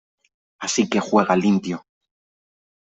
[0.65, 1.77] Así que juega limpio.